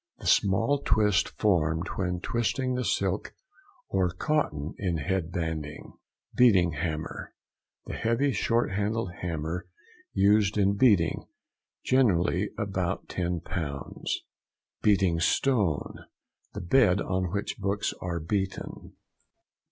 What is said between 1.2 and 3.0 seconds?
formed when twisting the